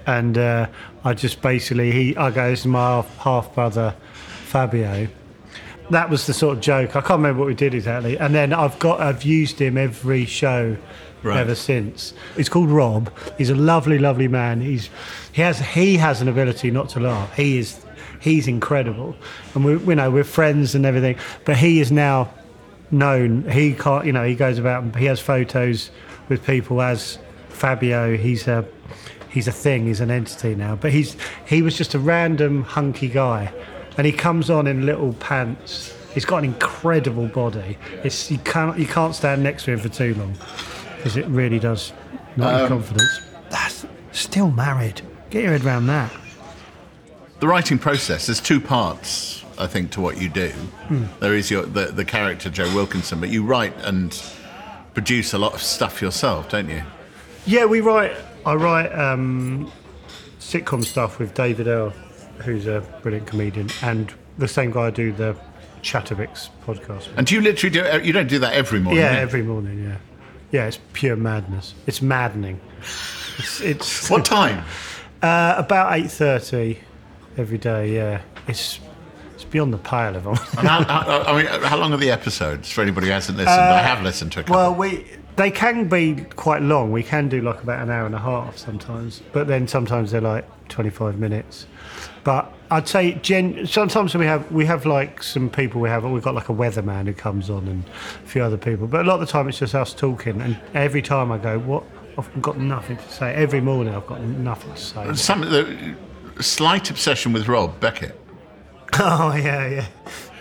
[0.07, 0.69] And uh,
[1.03, 3.93] I just basically, he, I go, this is my half, half brother,
[4.45, 5.07] Fabio.
[5.91, 6.91] That was the sort of joke.
[6.95, 8.17] I can't remember what we did exactly.
[8.17, 10.77] And then I've got, I've used him every show
[11.21, 11.37] Right.
[11.39, 12.13] ever since.
[12.37, 13.11] He's called Rob.
[13.37, 14.61] He's a lovely, lovely man.
[14.61, 14.89] He's
[15.33, 17.35] he has he has an ability not to laugh.
[17.35, 17.85] He is
[18.21, 19.17] he's incredible,
[19.53, 21.17] and we you know we're friends and everything.
[21.43, 22.33] But he is now
[22.91, 23.43] known.
[23.49, 24.95] He can't you know he goes about.
[24.95, 25.91] He has photos
[26.29, 27.17] with people as
[27.49, 28.15] Fabio.
[28.15, 28.63] He's a
[29.29, 29.87] he's a thing.
[29.87, 30.77] He's an entity now.
[30.77, 33.51] But he's he was just a random hunky guy,
[33.99, 35.93] and he comes on in little pants.
[36.13, 37.77] He's got an incredible body.
[38.01, 40.35] It's you can't you can't stand next to him for too long
[40.95, 41.91] because it really does
[42.37, 43.19] knock your confidence.
[43.49, 45.01] That's still married.
[45.31, 46.13] Get your head around that.
[47.41, 50.47] The writing process, there's two parts, I think, to what you do.
[50.87, 51.03] Hmm.
[51.19, 54.17] There is your the, the character, Joe Wilkinson, but you write and
[54.93, 56.83] produce a lot of stuff yourself, don't you?
[57.45, 58.15] Yeah, we write.
[58.45, 59.69] I write um,
[60.39, 61.91] sitcom stuff with David Earl,
[62.43, 65.35] who's a brilliant comedian, and the same guy I do the
[65.81, 67.07] Chatabix podcast.
[67.07, 67.17] with.
[67.17, 69.01] And do you literally do You don't do that every morning?
[69.01, 69.83] yeah, every morning.
[69.83, 69.97] Yeah,
[70.51, 71.73] yeah, it's pure madness.
[71.87, 72.59] It's maddening.
[73.37, 74.63] It's, it's What time?
[75.21, 76.79] uh, about eight thirty
[77.37, 77.93] every day.
[77.95, 78.79] Yeah, it's
[79.35, 80.23] it's beyond the pale of
[80.57, 83.55] how, I mean, how long are the episodes for anybody who hasn't listened?
[83.61, 84.55] I have listened to a couple.
[84.57, 85.05] Uh, Well, we
[85.39, 86.91] they can be quite long.
[86.91, 90.19] We can do like about an hour and a half sometimes, but then sometimes they're
[90.19, 91.65] like twenty five minutes.
[92.25, 96.21] But I'd say gen- sometimes we have we have like some people we have we've
[96.21, 98.85] got like a weatherman who comes on and a few other people.
[98.85, 100.41] But a lot of the time it's just us talking.
[100.41, 101.85] And every time I go, what
[102.17, 103.33] I've got nothing to say.
[103.33, 105.13] Every morning I've got nothing to say.
[105.13, 105.95] Some the
[106.41, 108.18] slight obsession with Rob Beckett.
[108.99, 109.85] oh yeah, yeah,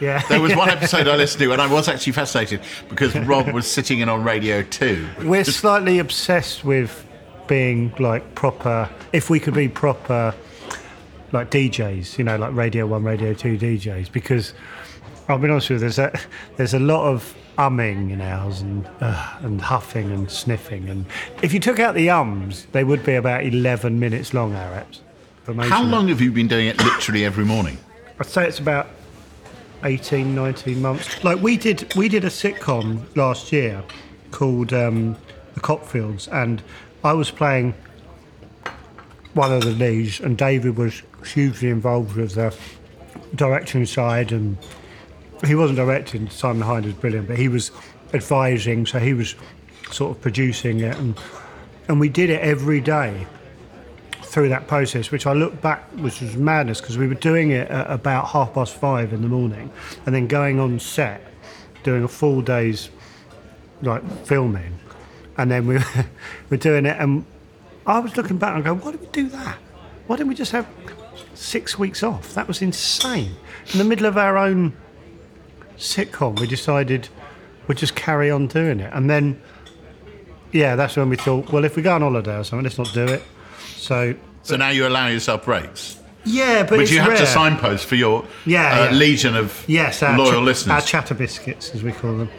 [0.00, 0.22] yeah.
[0.28, 3.70] There was one episode I listened to, and I was actually fascinated because Rob was
[3.70, 5.08] sitting in on Radio Two.
[5.22, 7.06] We're slightly obsessed with
[7.46, 8.88] being like proper.
[9.12, 10.34] If we could be proper,
[11.32, 14.54] like DJs, you know, like Radio One, Radio Two DJs, because
[15.28, 16.12] I'll be honest with you, there's a
[16.56, 21.04] there's a lot of umming in ours and uh, and huffing and sniffing, and
[21.42, 24.54] if you took out the ums, they would be about eleven minutes long.
[24.54, 25.00] Our apps.
[25.68, 27.78] How long have you been doing it literally every morning?
[28.20, 28.88] I'd say it's about
[29.85, 31.22] 18, 19 months.
[31.22, 33.83] Like we did, we did a sitcom last year
[34.33, 35.16] called um,
[35.54, 36.62] The Cockfields, and
[37.04, 37.74] I was playing
[39.35, 42.57] one of the leads, and David was hugely involved with the
[43.37, 44.59] directing side, and
[45.46, 46.28] he wasn't directing.
[46.28, 47.70] Simon Hind was brilliant, but he was
[48.14, 49.37] advising, so he was
[49.92, 51.16] sort of producing it, and
[51.87, 53.26] and we did it every day
[54.38, 57.68] through that process, which I look back, which was madness because we were doing it
[57.72, 59.68] at about half past five in the morning,
[60.07, 61.20] and then going on set,
[61.83, 62.88] doing a full day's
[63.83, 64.79] like filming,
[65.38, 65.79] and then we
[66.51, 67.24] were doing it, and
[67.85, 69.59] I was looking back and going, why did we do that?
[70.07, 70.68] Why didn't we just have
[71.35, 72.33] six weeks off?
[72.35, 73.35] That was insane.
[73.72, 74.72] In the middle of our own
[75.77, 77.09] sitcom, we decided
[77.66, 79.42] we'd just carry on doing it, and then
[80.53, 82.92] yeah, that's when we thought, well, if we go on holiday or something, let's not
[82.94, 83.24] do it.
[83.74, 84.14] So
[84.48, 87.18] So now you allow yourself breaks, yeah, but you have rare.
[87.18, 88.90] to signpost for your Yeah, uh, yeah.
[88.92, 90.72] legion of Yes, loyal cha- listeners.
[90.74, 92.30] Our chatter biscuits, as we call them.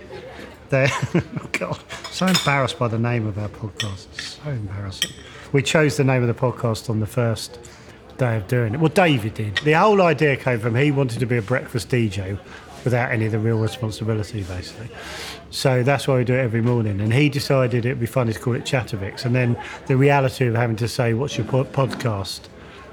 [0.70, 1.80] They're oh God,
[2.12, 4.08] so embarrassed by the name of our podcast.
[4.14, 5.12] It's so embarrassing.
[5.52, 7.60] We chose the name of the podcast on the first
[8.18, 8.80] day of doing it.
[8.80, 9.58] Well, David did.
[9.64, 12.38] The whole idea came from he wanted to be a breakfast DJ
[12.84, 14.90] without any of the real responsibility, basically.
[15.52, 17.02] So that's why we do it every morning.
[17.02, 19.26] And he decided it'd be funny to call it Chatabix.
[19.26, 19.58] And then
[19.88, 22.42] the reality of having to say, "What's your po- podcast?"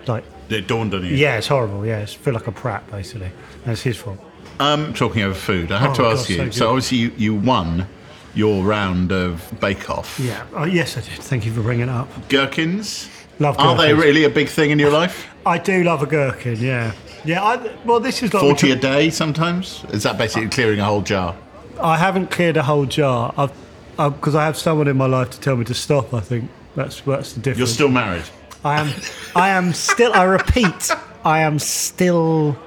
[0.06, 1.14] Like, it dawned on you.
[1.16, 1.84] yeah, it's horrible.
[1.84, 3.30] Yeah, it's feel like a prat, basically.
[3.64, 4.18] That's his fault.
[4.60, 6.36] Um, talking over food, I have Oh, to ask you.
[6.36, 7.86] so So, obviously you, you won
[8.34, 10.18] your round of Bake Off.
[10.18, 10.44] Yeah.
[10.54, 11.18] Oh, yes, I did.
[11.22, 12.08] Thank you for bringing it up.
[12.28, 13.08] Gherkins.
[13.38, 15.26] Love Are they really a big thing in your life?
[15.46, 16.56] I do love a gherkin.
[16.58, 16.92] Yeah,
[17.24, 17.42] yeah.
[17.44, 19.84] I, well, this is like 40 a day sometimes?
[19.90, 21.34] Is that basically clearing a whole jar?
[21.80, 23.32] I haven't cleared a whole jar.
[23.36, 23.52] I've
[23.96, 26.12] because I have someone in my life to tell me to stop.
[26.12, 27.58] I think that's that's the difference.
[27.58, 28.24] You're still married.
[28.64, 28.92] I am.
[29.34, 30.12] I am still.
[30.12, 30.90] I repeat.
[31.24, 32.58] I am still.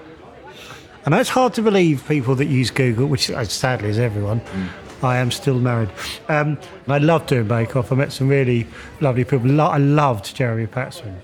[1.05, 4.41] I know it's hard to believe people that use Google, which sadly is everyone.
[5.01, 5.89] I am still married,
[6.27, 7.91] um, and I love doing Bake Off.
[7.91, 8.67] I met some really
[8.99, 9.47] lovely people.
[9.49, 11.15] Lo- I loved Jeremy Paxman.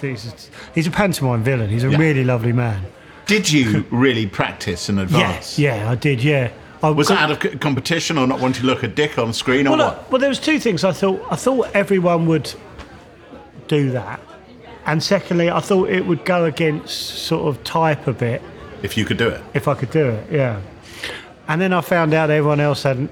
[0.00, 1.68] He's, he's a pantomime villain.
[1.70, 1.98] He's a Yeah.
[1.98, 2.84] really lovely man.
[3.26, 5.58] Did you really practice in advance?
[5.58, 6.24] Yes, yeah, I did.
[6.24, 6.50] Yeah,
[6.82, 9.32] I Was it out of c- competition or not wanting to look a dick on
[9.32, 9.98] screen or well, what?
[9.98, 10.82] uh, well, there was two things.
[10.84, 12.52] I thought I thought everyone would
[13.68, 14.20] do that,
[14.86, 18.42] and secondly, I thought it would go against sort of type a bit
[18.82, 19.42] If you could do it.
[19.54, 20.32] if I could do it.
[20.32, 20.60] Yeah,
[21.48, 23.10] and then I found out everyone else hadn't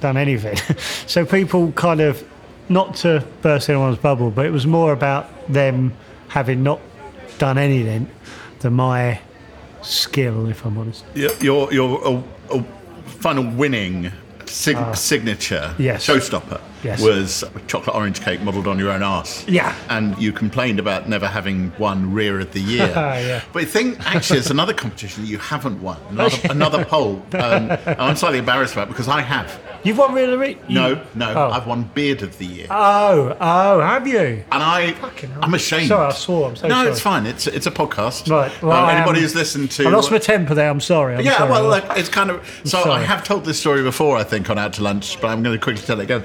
[0.00, 0.56] done anything,
[1.06, 2.24] so people kind of
[2.68, 5.92] not to burst anyone's bubble, but it was more about them
[6.28, 6.80] having not
[7.38, 8.08] done anything
[8.60, 9.18] than my
[9.82, 11.04] skill, if I'm honest.
[11.14, 12.62] Your, your, your uh, uh,
[13.20, 14.10] final winning
[14.46, 15.74] sig- signature Ah.
[15.78, 16.06] Yes.
[16.06, 17.00] showstopper Yes.
[17.02, 19.44] was chocolate orange cake modelled on your own arse.
[19.46, 19.74] Yeah.
[19.90, 22.90] And you complained about never having won Rear of the Year.
[22.94, 23.42] Yeah.
[23.52, 25.98] But I think actually it's another competition that you haven't won.
[26.10, 27.22] Another, another poll.
[27.34, 29.60] Um, I'm slightly embarrassed about because I have.
[29.82, 30.50] You've won really?
[30.68, 31.50] You, No, no, Oh.
[31.50, 32.66] I've won Beard of the Year.
[32.70, 34.18] Oh, oh, have you?
[34.52, 35.40] and I, Fucking hell.
[35.42, 35.88] I'm ashamed.
[35.88, 36.48] Sorry, I swore.
[36.50, 36.88] I'm so no, sorry.
[36.90, 37.26] it's fine.
[37.26, 38.30] It's it's a podcast.
[38.30, 38.50] Right.
[38.62, 40.68] Well, Um, I anybody am- who's listened to, I lost my temper there.
[40.70, 41.14] I'm sorry.
[41.16, 41.50] I'm yeah, sorry.
[41.50, 42.46] well, it's kind of.
[42.64, 43.04] So I sorry.
[43.06, 45.62] have told this story before, I think, on Out to Lunch, but I'm going to
[45.62, 46.24] quickly tell it again.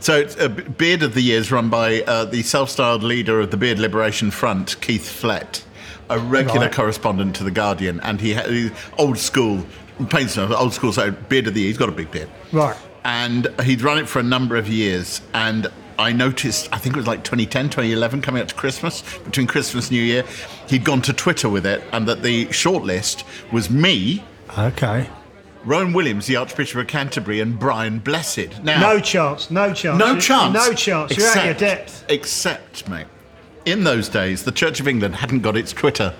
[0.00, 3.50] So, it's, uh, Beard of the Year is run by uh, the self-styled leader of
[3.50, 5.64] the Beard Liberation Front, Keith Flett,
[6.10, 6.72] a regular Right.
[6.72, 9.64] correspondent to the Guardian, and he ha- he's old school.
[10.10, 10.92] Paints old school.
[10.92, 11.68] So Beard of the Year.
[11.68, 12.76] He's got a big beard right.
[13.04, 15.66] And he'd run it for a number of years and
[15.98, 19.90] I noticed, I think it was like 2010, 2011, coming up to Christmas, between Christmas
[19.90, 20.24] and New Year,
[20.68, 24.24] he'd gone to Twitter with it, and that the shortlist was me,
[24.58, 25.08] Okay.
[25.64, 28.62] Rowan Williams, the Archbishop of Canterbury, and Brian Blessed.
[28.64, 29.52] Now, No chance.
[29.52, 29.98] No chance.
[29.98, 30.52] no chance.
[30.52, 31.16] No chance.
[31.16, 32.04] You're out of your depth.
[32.08, 33.06] Except, mate,
[33.64, 36.12] in those days, the Church of England hadn't got its Twitter,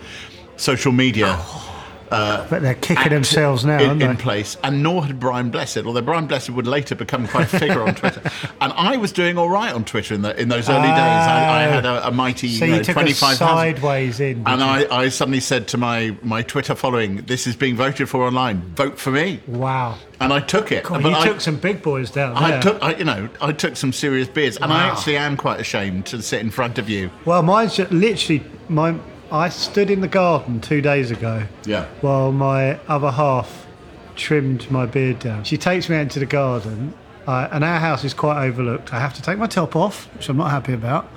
[0.57, 1.35] social media.
[1.37, 1.71] Oh.
[2.11, 5.79] Uh, but they're kicking themselves now, in, in place, and nor had Brian Blessed.
[5.79, 8.23] Although Brian Blessed would later become quite a figure on Twitter,
[8.61, 10.91] and I was doing all right on Twitter in, the, in those early days.
[10.99, 13.37] I, I had a, a mighty So you know, took a 25,000.
[13.37, 14.39] sideways in.
[14.47, 14.63] And?
[14.63, 18.61] I, I suddenly said to my, my Twitter following, "This is being voted for online.
[18.75, 19.99] Vote for me." Wow.
[20.21, 20.85] And I took it.
[20.85, 22.63] God, But you I, took some big boys down I there.
[22.63, 26.07] took, I, you know, I took some serious beers, and I actually am quite ashamed
[26.07, 27.11] to sit in front of you.
[27.25, 28.95] Well, mine's literally my.
[29.35, 31.43] I stood in the garden two days ago.
[31.67, 31.87] Yeah.
[32.03, 33.67] While my other half
[34.15, 35.43] trimmed my beard down.
[35.43, 36.95] She takes me out into the garden,
[37.27, 38.95] uh, and our house is quite overlooked.
[38.95, 41.11] I have to take my top off, which I'm not happy about,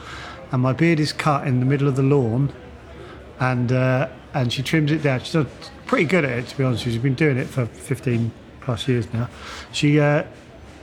[0.51, 2.51] and my beard is cut in the middle of the lawn,
[3.39, 5.19] and uh, and she trims it down.
[5.19, 5.45] She's
[5.85, 6.85] pretty good at it, to be honest.
[6.85, 9.29] She's been doing it for 15 plus years now.
[9.71, 10.23] She uh,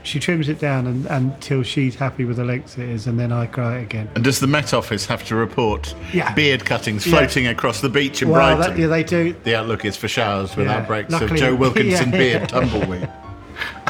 [0.05, 3.33] she trims it down and, until she's happy with the length it is, and then
[3.33, 4.09] I grow it again.
[4.14, 6.33] And does the Met Office have to report Yeah.
[6.35, 7.19] beard cuttings Yeah.
[7.19, 8.75] floating across the beach in Well, Brighton?
[8.77, 9.35] that, yeah, they do.
[9.45, 10.77] The outlook is for showers with Yeah.
[10.77, 12.19] outbreaks Luckily- of Joe Wilkinson Yeah.
[12.19, 13.09] beard tumbleweed.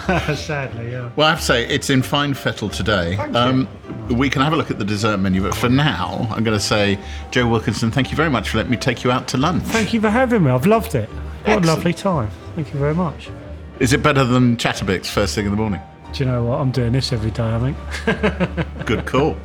[0.34, 1.08] Sadly, yeah.
[1.16, 3.16] Well, I have to say, it's in fine fettle today.
[3.16, 3.66] Um,
[4.10, 6.62] we can have a look at the dessert menu, but for now, I'm going to
[6.64, 6.98] say,
[7.30, 9.62] Joe Wilkinson, thank you very much for letting me take you out to lunch.
[9.64, 10.50] Thank you for having me.
[10.50, 11.08] I've loved it.
[11.08, 11.18] What
[11.58, 11.64] Excellent.
[11.64, 12.30] a lovely time.
[12.54, 13.30] Thank you very much.
[13.80, 15.80] Is it better than Chatabix first thing in the morning?
[16.14, 16.60] Do you know what?
[16.60, 17.76] I'm doing this every day, I think.
[18.86, 19.36] Good call.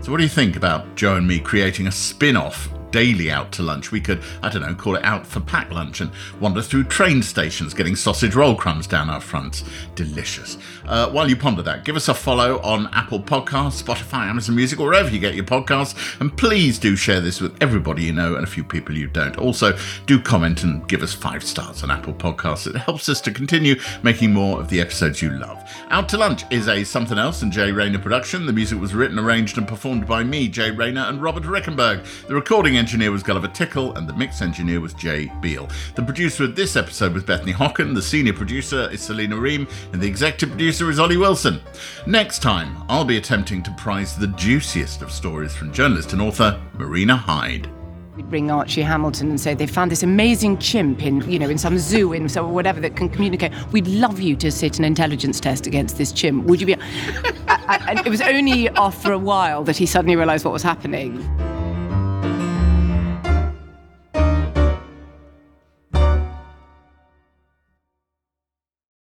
[0.00, 3.52] So, what do you think about Joe and me creating a spin off daily out
[3.52, 3.90] to lunch?
[3.90, 7.22] We could, I don't know, call it out for pack lunch and wander through train
[7.22, 9.64] stations getting sausage roll crumbs down our fronts.
[9.94, 10.58] Delicious.
[10.86, 14.80] Uh, while you ponder that, give us a follow on Apple Podcasts, Spotify, Amazon Music,
[14.80, 16.20] or wherever you get your podcasts.
[16.20, 19.36] And please do share this with everybody you know and a few people you don't.
[19.38, 22.66] Also, do comment and give us five stars on Apple Podcasts.
[22.66, 25.62] It helps us to continue making more of the episodes you love.
[25.90, 28.46] Out to Lunch is a Something Else and Jay Rayner production.
[28.46, 32.26] The music was written, arranged, and performed by me, Jay Rayner, and Robert Rickenberg.
[32.26, 35.68] The recording engineer was Gulliver Tickle, and the mix engineer was Jay Beale.
[35.94, 40.00] The producer of this episode was Bethany Hocken, the senior producer is Selena Ream, and
[40.00, 41.60] the executive producer is Ollie Wilson.
[42.06, 46.60] Next time, I'll be attempting to prize the juiciest of stories from journalist and author
[46.74, 47.68] Marina Hyde.
[48.16, 51.58] We'd ring Archie Hamilton and say they found this amazing chimp in, you know, in
[51.58, 53.52] some zoo in some or whatever that can communicate.
[53.72, 56.44] We'd love you to sit an intelligence test against this chimp.
[56.46, 56.74] Would you be?
[57.48, 61.22] I, I, it was only after a while that he suddenly realised what was happening.